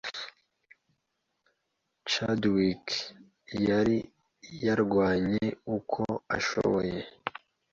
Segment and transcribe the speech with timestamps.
[2.09, 2.85] Chadwick
[3.67, 3.97] yari
[4.65, 5.45] yarwanye
[5.77, 6.01] uko
[6.37, 6.97] ashoboye,